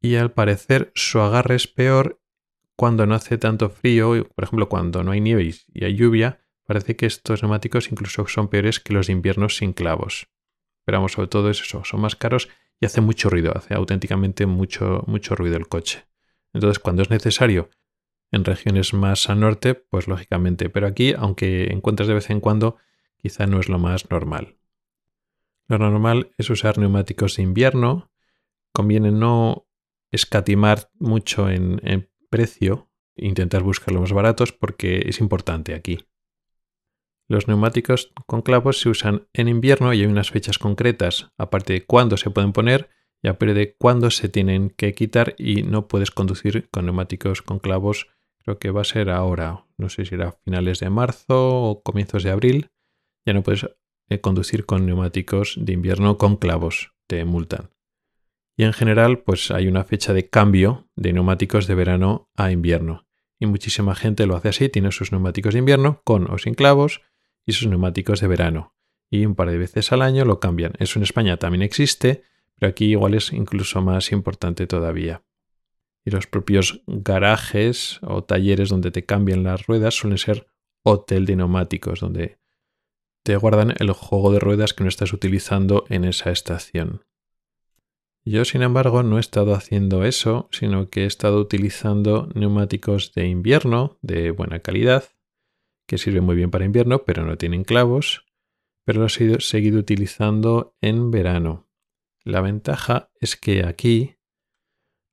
y 0.00 0.16
al 0.16 0.32
parecer 0.32 0.90
su 0.96 1.20
agarre 1.20 1.54
es 1.54 1.68
peor 1.68 2.20
cuando 2.74 3.06
no 3.06 3.14
hace 3.14 3.38
tanto 3.38 3.70
frío, 3.70 4.28
por 4.34 4.42
ejemplo 4.42 4.68
cuando 4.68 5.04
no 5.04 5.12
hay 5.12 5.20
nieve 5.20 5.54
y 5.72 5.84
hay 5.84 5.94
lluvia, 5.94 6.40
parece 6.66 6.96
que 6.96 7.06
estos 7.06 7.44
neumáticos 7.44 7.92
incluso 7.92 8.26
son 8.26 8.48
peores 8.48 8.80
que 8.80 8.92
los 8.92 9.06
de 9.06 9.12
invierno 9.12 9.48
sin 9.48 9.72
clavos. 9.72 10.26
Pero 10.84 10.98
vamos, 10.98 11.12
sobre 11.12 11.28
todo 11.28 11.48
es 11.48 11.60
eso, 11.60 11.84
son 11.84 12.00
más 12.00 12.16
caros 12.16 12.48
y 12.80 12.86
hace 12.86 13.00
mucho 13.00 13.30
ruido, 13.30 13.56
hace 13.56 13.74
auténticamente 13.74 14.46
mucho, 14.46 15.04
mucho 15.06 15.36
ruido 15.36 15.56
el 15.58 15.68
coche. 15.68 16.06
Entonces, 16.54 16.80
cuando 16.80 17.02
es 17.02 17.10
necesario 17.10 17.70
en 18.32 18.44
regiones 18.44 18.94
más 18.94 19.30
al 19.30 19.38
norte, 19.38 19.76
pues 19.76 20.08
lógicamente, 20.08 20.70
pero 20.70 20.88
aquí, 20.88 21.14
aunque 21.16 21.72
encuentres 21.72 22.08
de 22.08 22.14
vez 22.14 22.30
en 22.30 22.40
cuando, 22.40 22.78
quizá 23.18 23.46
no 23.46 23.60
es 23.60 23.68
lo 23.68 23.78
más 23.78 24.10
normal. 24.10 24.56
Lo 25.68 25.78
normal 25.78 26.32
es 26.38 26.50
usar 26.50 26.78
neumáticos 26.78 27.36
de 27.36 27.42
invierno, 27.42 28.10
conviene 28.72 29.10
no 29.10 29.66
escatimar 30.10 30.90
mucho 30.98 31.48
en, 31.48 32.08
precio, 32.30 32.90
intentar 33.14 33.62
buscar 33.62 33.92
los 33.92 34.02
más 34.02 34.12
baratos 34.12 34.52
porque 34.52 35.04
es 35.06 35.20
importante 35.20 35.74
aquí. 35.74 36.06
Los 37.28 37.46
neumáticos 37.46 38.12
con 38.26 38.42
clavos 38.42 38.80
se 38.80 38.88
usan 38.88 39.28
en 39.32 39.48
invierno 39.48 39.92
y 39.92 40.00
hay 40.00 40.06
unas 40.06 40.30
fechas 40.30 40.58
concretas, 40.58 41.30
aparte 41.38 41.74
de 41.74 41.84
cuándo 41.84 42.16
se 42.16 42.30
pueden 42.30 42.52
poner 42.52 42.90
y 43.22 43.28
aparte 43.28 43.54
de 43.54 43.76
cuándo 43.76 44.10
se 44.10 44.28
tienen 44.28 44.70
que 44.70 44.94
quitar 44.94 45.34
y 45.38 45.62
no 45.62 45.88
puedes 45.88 46.10
conducir 46.10 46.68
con 46.70 46.86
neumáticos 46.86 47.42
con 47.42 47.58
clavos. 47.58 48.08
Creo 48.38 48.58
que 48.58 48.70
va 48.70 48.80
a 48.80 48.84
ser 48.84 49.08
ahora, 49.08 49.66
no 49.78 49.88
sé 49.88 50.04
si 50.04 50.14
era 50.14 50.32
finales 50.44 50.80
de 50.80 50.90
marzo 50.90 51.62
o 51.62 51.82
comienzos 51.82 52.24
de 52.24 52.30
abril. 52.30 52.70
Ya 53.24 53.32
no 53.34 53.42
puedes 53.42 53.68
conducir 54.20 54.66
con 54.66 54.86
neumáticos 54.86 55.56
de 55.58 55.72
invierno 55.72 56.18
con 56.18 56.36
clavos, 56.36 56.92
te 57.06 57.24
multan. 57.24 57.70
Y 58.56 58.64
en 58.64 58.72
general, 58.72 59.20
pues 59.20 59.50
hay 59.50 59.66
una 59.66 59.84
fecha 59.84 60.12
de 60.12 60.28
cambio 60.28 60.88
de 60.94 61.12
neumáticos 61.12 61.66
de 61.66 61.74
verano 61.74 62.30
a 62.36 62.50
invierno. 62.50 63.06
Y 63.38 63.46
muchísima 63.46 63.94
gente 63.94 64.26
lo 64.26 64.36
hace 64.36 64.50
así, 64.50 64.68
tiene 64.68 64.92
sus 64.92 65.10
neumáticos 65.10 65.54
de 65.54 65.60
invierno 65.60 66.00
con 66.04 66.30
o 66.30 66.38
sin 66.38 66.54
clavos 66.54 67.00
y 67.44 67.52
sus 67.52 67.66
neumáticos 67.66 68.20
de 68.20 68.28
verano. 68.28 68.74
Y 69.10 69.26
un 69.26 69.34
par 69.34 69.50
de 69.50 69.58
veces 69.58 69.92
al 69.92 70.02
año 70.02 70.24
lo 70.24 70.38
cambian. 70.38 70.74
Eso 70.78 70.98
en 70.98 71.02
España 71.02 71.36
también 71.38 71.62
existe, 71.62 72.22
pero 72.58 72.70
aquí 72.70 72.86
igual 72.86 73.14
es 73.14 73.32
incluso 73.32 73.80
más 73.82 74.12
importante 74.12 74.66
todavía. 74.66 75.24
Y 76.04 76.10
los 76.10 76.26
propios 76.26 76.82
garajes 76.86 77.98
o 78.02 78.24
talleres 78.24 78.68
donde 78.68 78.90
te 78.90 79.04
cambian 79.04 79.42
las 79.42 79.66
ruedas 79.66 79.94
suelen 79.94 80.18
ser 80.18 80.46
hotel 80.82 81.26
de 81.26 81.36
neumáticos, 81.36 82.00
donde 82.00 82.38
te 83.22 83.36
guardan 83.36 83.74
el 83.78 83.92
juego 83.92 84.32
de 84.32 84.40
ruedas 84.40 84.74
que 84.74 84.84
no 84.84 84.88
estás 84.88 85.12
utilizando 85.12 85.84
en 85.88 86.04
esa 86.04 86.30
estación. 86.30 87.04
Yo, 88.24 88.44
sin 88.44 88.62
embargo, 88.62 89.02
no 89.02 89.16
he 89.16 89.20
estado 89.20 89.54
haciendo 89.54 90.04
eso, 90.04 90.48
sino 90.52 90.90
que 90.90 91.02
he 91.02 91.06
estado 91.06 91.40
utilizando 91.40 92.28
neumáticos 92.34 93.12
de 93.14 93.26
invierno 93.26 93.98
de 94.00 94.30
buena 94.30 94.60
calidad 94.60 95.04
que 95.86 95.98
sirve 95.98 96.20
muy 96.20 96.36
bien 96.36 96.50
para 96.50 96.64
invierno, 96.64 97.04
pero 97.04 97.24
no 97.24 97.36
tienen 97.36 97.64
clavos, 97.64 98.24
pero 98.84 99.00
los 99.00 99.20
he 99.20 99.40
seguido 99.40 99.78
utilizando 99.78 100.76
en 100.80 101.10
verano. 101.10 101.68
La 102.24 102.40
ventaja 102.40 103.10
es 103.20 103.36
que 103.36 103.64
aquí 103.64 104.16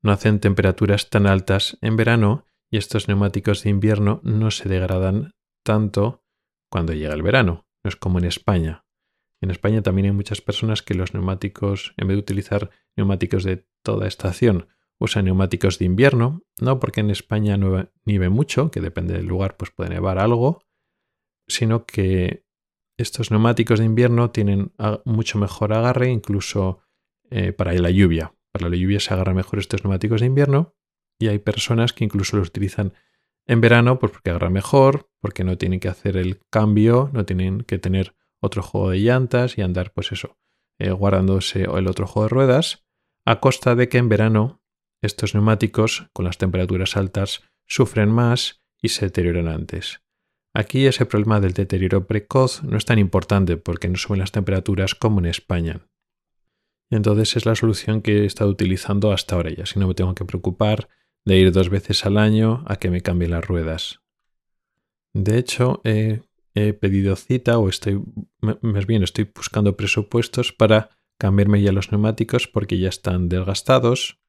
no 0.02 0.12
hacen 0.12 0.40
temperaturas 0.40 1.10
tan 1.10 1.26
altas 1.28 1.78
en 1.82 1.96
verano 1.96 2.48
y 2.70 2.78
estos 2.78 3.08
neumáticos 3.08 3.64
de 3.64 3.72
invierno 3.72 4.22
no 4.24 4.52
se 4.52 4.70
degradan 4.70 5.34
tanto 5.64 6.24
cuando 6.70 6.94
llega 6.94 7.16
el 7.16 7.24
verano. 7.24 7.69
No 7.84 7.90
es 7.90 7.96
como 7.96 8.20
en 8.20 8.26
España. 8.26 8.86
En 9.42 9.52
España 9.52 9.82
también 9.82 10.08
hay 10.08 10.12
muchas 10.12 10.42
personas 10.42 10.82
que 10.82 10.94
los 10.94 11.14
neumáticos, 11.14 11.94
en 11.98 12.08
vez 12.08 12.16
de 12.16 12.22
utilizar 12.22 12.70
neumáticos 12.98 13.44
de 13.44 13.66
toda 13.84 14.08
estación, 14.08 14.68
usan 15.00 15.26
neumáticos 15.26 15.80
de 15.80 15.86
invierno, 15.86 16.44
no 16.60 16.80
porque 16.80 17.00
en 17.00 17.10
España 17.10 17.58
no 17.58 17.90
nieve 18.04 18.30
mucho, 18.30 18.70
que 18.70 18.82
depende 18.82 19.14
del 19.14 19.28
lugar, 19.28 19.56
pues 19.56 19.72
puede 19.72 19.92
nevar 19.92 20.20
algo, 20.20 20.62
sino 21.48 21.86
que 21.86 22.46
estos 22.98 23.32
neumáticos 23.32 23.80
de 23.80 23.86
invierno 23.86 24.32
tienen 24.32 24.74
mucho 25.06 25.40
mejor 25.40 25.74
agarre, 25.74 26.10
incluso 26.10 26.82
eh, 27.30 27.54
para 27.54 27.74
la 27.74 27.92
lluvia. 27.92 28.36
Para 28.52 28.70
la 28.70 28.76
lluvia 28.76 29.00
se 29.00 29.14
agarran 29.14 29.38
mejor 29.38 29.60
estos 29.60 29.84
neumáticos 29.84 30.20
de 30.20 30.28
invierno 30.28 30.76
y 31.18 31.28
hay 31.28 31.40
personas 31.40 31.94
que 31.94 32.04
incluso 32.04 32.36
los 32.38 32.50
utilizan 32.50 32.94
en 33.50 33.62
verano 33.62 33.98
pues 33.98 34.12
porque 34.12 34.30
agarran 34.30 34.54
mejor, 34.54 35.10
porque 35.20 35.44
no 35.44 35.58
tienen 35.58 35.80
que 35.80 35.88
hacer 35.88 36.18
el 36.18 36.40
cambio, 36.52 37.10
no 37.14 37.26
tienen 37.26 37.62
que 37.62 37.80
tener 37.80 38.16
otro 38.40 38.62
juego 38.62 38.92
de 38.92 39.00
llantas 39.00 39.58
y 39.58 39.64
andar 39.64 39.92
pues 39.92 40.12
eso, 40.12 40.38
eh, 40.78 40.92
guardándose 40.92 41.64
el 41.64 41.88
otro 41.88 42.06
juego 42.06 42.26
de 42.26 42.30
ruedas, 42.30 42.86
a 43.26 43.40
costa 43.40 43.74
de 43.74 43.90
que 43.90 43.98
en 43.98 44.08
verano 44.08 44.62
estos 45.02 45.34
neumáticos 45.34 46.10
con 46.14 46.26
las 46.26 46.38
temperaturas 46.38 46.96
altas 46.96 47.42
sufren 47.66 48.12
más 48.12 48.62
y 48.84 48.90
se 48.90 49.06
deterioran 49.06 49.48
antes. 49.48 50.04
Aquí 50.54 50.86
ese 50.86 51.08
problema 51.08 51.40
del 51.40 51.54
deterioro 51.54 52.06
precoz 52.06 52.62
no 52.64 52.78
es 52.78 52.86
tan 52.86 53.00
importante 53.00 53.58
porque 53.58 53.88
no 53.88 53.98
suben 53.98 54.20
las 54.20 54.32
temperaturas 54.32 54.94
como 54.94 55.22
en 55.22 55.26
España. 55.26 55.88
Entonces 56.92 57.36
es 57.36 57.48
la 57.48 57.56
solución 57.56 58.04
que 58.04 58.20
he 58.20 58.26
estado 58.26 58.52
utilizando 58.52 59.12
hasta 59.12 59.36
ahora 59.36 59.50
y 59.50 59.60
así 59.60 59.80
no 59.80 59.88
me 59.88 59.96
tengo 59.96 60.14
que 60.14 60.26
preocupar 60.26 60.88
de 61.26 61.38
ir 61.38 61.52
dos 61.52 61.70
veces 61.70 62.06
al 62.06 62.18
año 62.18 62.64
a 62.68 62.78
que 62.78 62.90
me 62.90 63.02
cambien 63.02 63.32
las 63.32 63.46
ruedas. 63.46 64.00
De 65.14 65.38
hecho, 65.38 65.82
he, 65.84 66.22
pedido 66.54 67.16
cita 67.16 67.58
o 67.58 67.70
estoy, 67.70 68.02
más 68.42 68.86
bien 68.86 69.02
estoy 69.02 69.32
buscando 69.34 69.78
presupuestos 69.78 70.52
para 70.52 70.90
cambiarme 71.18 71.62
ya 71.62 71.72
los 71.72 71.92
neumáticos 71.92 72.48
porque 72.48 72.78
ya 72.78 72.90
están 72.90 73.30
desgastados. 73.30 74.20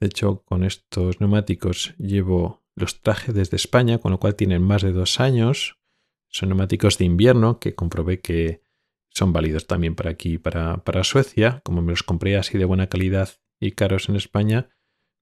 De 0.00 0.08
hecho, 0.08 0.42
con 0.44 0.64
estos 0.64 1.20
neumáticos 1.20 1.94
llevo 1.98 2.64
los 2.74 3.02
traje 3.02 3.32
desde 3.32 3.56
España, 3.56 3.98
con 3.98 4.12
lo 4.12 4.18
cual 4.18 4.34
tienen 4.34 4.62
más 4.62 4.82
de 4.82 4.92
dos 4.92 5.20
años. 5.20 5.78
Son 6.28 6.48
neumáticos 6.48 6.98
de 6.98 7.04
invierno 7.04 7.58
que 7.60 7.74
comprobé 7.74 8.20
que 8.20 8.62
son 9.10 9.32
válidos 9.32 9.66
también 9.66 9.94
para 9.94 10.10
aquí, 10.10 10.38
para 10.38 11.04
Suecia. 11.04 11.60
Como 11.64 11.82
me 11.82 11.90
los 11.90 12.02
compré 12.02 12.36
así 12.36 12.58
de 12.58 12.64
buena 12.64 12.88
calidad 12.88 13.30
y 13.60 13.72
caros 13.72 14.08
en 14.08 14.16
España, 14.16 14.70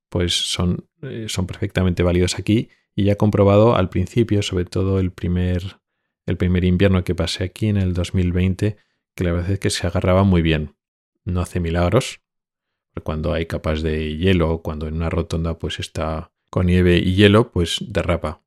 pues 0.08 0.34
son, 0.34 0.88
eh, 1.02 1.26
son 1.28 1.46
perfectamente 1.46 2.02
válidos 2.02 2.38
aquí. 2.38 2.68
Y 2.94 3.04
ya 3.04 3.16
comprobado 3.16 3.76
al 3.76 3.90
principio, 3.90 4.42
sobre 4.42 4.64
todo 4.64 4.98
el 5.00 5.12
primer, 5.12 5.80
el 6.24 6.36
primer 6.36 6.64
invierno 6.64 7.04
que 7.04 7.14
pasé 7.14 7.44
aquí 7.44 7.68
en 7.68 7.76
el 7.76 7.92
2020, 7.92 8.76
que 9.14 9.24
la 9.24 9.32
verdad 9.32 9.52
es 9.52 9.60
que 9.60 9.70
se 9.70 9.86
agarraba 9.86 10.24
muy 10.24 10.42
bien. 10.42 10.76
No 11.24 11.40
hace 11.40 11.60
milagros, 11.60 12.20
cuando 13.02 13.32
hay 13.32 13.46
capas 13.46 13.82
de 13.82 14.16
hielo, 14.16 14.62
cuando 14.62 14.88
en 14.88 14.94
una 14.94 15.10
rotonda 15.10 15.58
pues 15.58 15.78
está 15.80 16.32
con 16.50 16.66
nieve 16.66 16.98
y 16.98 17.14
hielo, 17.14 17.50
pues 17.50 17.78
derrapa. 17.86 18.42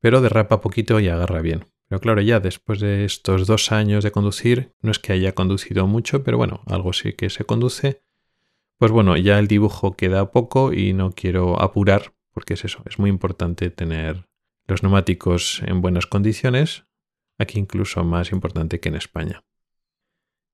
Pero 0.00 0.20
derrapa 0.20 0.60
poquito 0.60 1.00
y 1.00 1.08
agarra 1.08 1.40
bien. 1.42 1.66
Pero 1.88 2.00
claro, 2.00 2.20
ya 2.20 2.40
después 2.40 2.80
de 2.80 3.04
estos 3.04 3.46
dos 3.46 3.72
años 3.72 4.04
de 4.04 4.12
conducir, 4.12 4.72
no 4.80 4.90
es 4.92 4.98
que 4.98 5.12
haya 5.12 5.32
conducido 5.32 5.86
mucho, 5.86 6.22
pero 6.22 6.36
bueno, 6.36 6.62
algo 6.66 6.92
sí 6.92 7.14
que 7.14 7.30
se 7.30 7.44
conduce. 7.44 8.02
Pues 8.80 8.92
bueno, 8.92 9.14
ya 9.18 9.38
el 9.38 9.46
dibujo 9.46 9.94
queda 9.94 10.30
poco 10.30 10.72
y 10.72 10.94
no 10.94 11.12
quiero 11.12 11.60
apurar, 11.60 12.14
porque 12.32 12.54
es 12.54 12.64
eso, 12.64 12.82
es 12.86 12.98
muy 12.98 13.10
importante 13.10 13.68
tener 13.68 14.26
los 14.66 14.82
neumáticos 14.82 15.60
en 15.66 15.82
buenas 15.82 16.06
condiciones, 16.06 16.86
aquí 17.36 17.58
incluso 17.58 18.02
más 18.04 18.32
importante 18.32 18.80
que 18.80 18.88
en 18.88 18.94
España. 18.94 19.44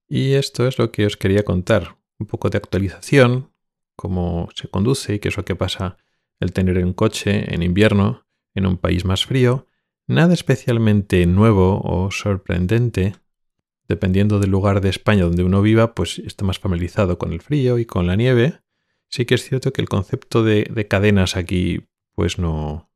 Y 0.09 0.33
esto 0.33 0.67
es 0.67 0.77
lo 0.77 0.91
que 0.91 1.07
os 1.07 1.17
quería 1.17 1.45
contar, 1.45 1.99
un 2.19 2.27
poco 2.27 2.51
de 2.51 2.59
actualización, 2.59 3.53
cómo 3.95 4.49
se 4.57 4.67
conduce 4.67 5.15
y 5.15 5.19
qué 5.21 5.29
es 5.29 5.37
lo 5.37 5.45
que 5.45 5.55
pasa 5.55 5.97
el 6.41 6.53
tener 6.53 6.85
un 6.85 6.95
coche 6.95 7.55
en 7.55 7.63
invierno 7.63 8.27
en 8.57 8.67
un 8.67 8.77
país 8.77 9.05
más 9.05 9.25
frío, 9.25 9.69
nada 10.09 10.35
especialmente 10.35 11.25
nuevo 11.27 11.81
o 11.81 12.11
sorprendente. 12.11 13.15
Dependiendo 13.89 14.41
del 14.41 14.51
lugar 14.51 14.81
de 14.81 14.89
España 14.89 15.25
donde 15.25 15.45
uno 15.45 15.63
viva, 15.63 15.95
pues 15.95 16.19
está 16.19 16.45
más 16.45 16.59
familiarizado 16.59 17.19
con 17.19 17.33
el 17.33 17.41
frío 17.41 17.79
y 17.79 17.87
con 17.87 18.07
la 18.07 18.17
nieve. 18.17 18.61
Sí 19.09 19.25
que 19.25 19.37
es 19.37 19.45
cierto 19.45 19.73
que 19.73 19.81
el 19.81 19.89
concepto 19.89 20.43
de, 20.43 20.87
cadenas 20.89 21.37
aquí 21.37 21.87
pues 22.15 22.39
no, 22.39 22.91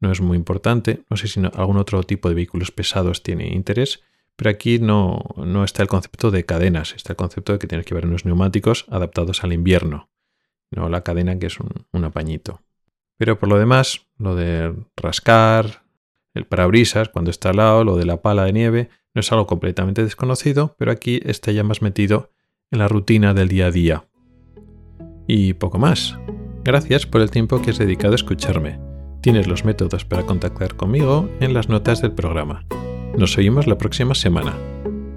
no 0.00 0.10
es 0.10 0.20
muy 0.20 0.36
importante. 0.36 1.04
No 1.08 1.16
sé 1.16 1.28
si 1.28 1.40
algún 1.54 1.76
otro 1.76 2.02
tipo 2.02 2.28
de 2.28 2.34
vehículos 2.34 2.72
pesados 2.72 3.22
tiene 3.22 3.48
interés, 3.48 4.02
Pero 4.36 4.50
aquí 4.50 4.78
no, 4.78 5.22
no 5.36 5.62
está 5.62 5.82
el 5.82 5.88
concepto 5.88 6.30
de 6.30 6.44
cadenas, 6.44 6.94
está 6.94 7.12
el 7.12 7.16
concepto 7.16 7.52
de 7.52 7.58
que 7.58 7.66
tienes 7.66 7.86
que 7.86 7.94
llevar 7.94 8.06
unos 8.06 8.24
neumáticos 8.24 8.86
adaptados 8.88 9.44
al 9.44 9.52
invierno, 9.52 10.10
no 10.70 10.88
la 10.88 11.02
cadena 11.02 11.38
que 11.38 11.46
es 11.46 11.60
un, 11.60 11.86
un 11.92 12.04
apañito. 12.04 12.62
Pero 13.18 13.38
por 13.38 13.48
lo 13.48 13.58
demás, 13.58 14.08
lo 14.18 14.34
de 14.34 14.74
rascar, 14.96 15.84
el 16.34 16.46
parabrisas 16.46 17.08
cuando 17.10 17.30
está 17.30 17.50
al 17.50 17.56
lado, 17.56 17.84
lo 17.84 17.96
de 17.96 18.06
la 18.06 18.22
pala 18.22 18.44
de 18.44 18.52
nieve, 18.52 18.88
no 19.14 19.20
es 19.20 19.30
algo 19.32 19.46
completamente 19.46 20.02
desconocido, 20.02 20.74
pero 20.78 20.90
aquí 20.90 21.20
está 21.24 21.52
ya 21.52 21.64
más 21.64 21.82
metido 21.82 22.30
en 22.70 22.78
la 22.78 22.88
rutina 22.88 23.34
del 23.34 23.48
día 23.48 23.66
a 23.66 23.70
día. 23.70 24.04
Y 25.26 25.54
poco 25.54 25.78
más. 25.78 26.18
Gracias 26.64 27.06
por 27.06 27.20
el 27.20 27.30
tiempo 27.30 27.60
que 27.60 27.70
has 27.70 27.78
dedicado 27.78 28.12
a 28.12 28.16
escucharme. 28.16 28.78
Tienes 29.20 29.46
los 29.46 29.64
métodos 29.64 30.04
para 30.04 30.24
contactar 30.24 30.74
conmigo 30.76 31.28
en 31.40 31.54
las 31.54 31.68
notas 31.68 32.02
del 32.02 32.12
programa. 32.12 32.64
Nos 33.16 33.36
oímos 33.36 33.66
la 33.66 33.78
próxima 33.78 34.14
semana. 34.14 34.56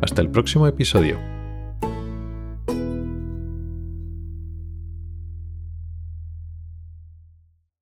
Hasta 0.01 0.21
el 0.21 0.29
próximo 0.29 0.67
episodio. 0.67 1.34